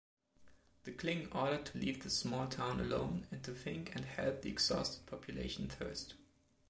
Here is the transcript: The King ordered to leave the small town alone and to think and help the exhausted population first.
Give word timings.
The 0.85 0.93
King 0.93 1.31
ordered 1.31 1.67
to 1.67 1.77
leave 1.77 2.01
the 2.01 2.09
small 2.09 2.47
town 2.47 2.79
alone 2.79 3.27
and 3.29 3.43
to 3.43 3.53
think 3.53 3.95
and 3.95 4.03
help 4.03 4.41
the 4.41 4.49
exhausted 4.49 5.05
population 5.05 5.67
first. 5.69 6.15